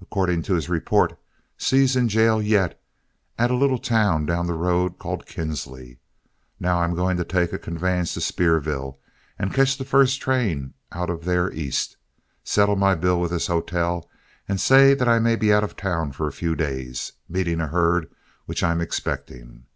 [0.00, 1.18] According to his report,
[1.58, 2.80] Seay's in jail yet
[3.36, 5.98] at a little town down the road called Kinsley.
[6.58, 8.96] Now, I'm going to take a conveyance to Spearville,
[9.38, 11.98] and catch the first train out of there East.
[12.42, 14.08] Settle my bill with this hotel,
[14.48, 17.66] and say that I may be out of town for a few days, meeting a
[17.66, 18.08] herd
[18.46, 19.66] which I'm expecting.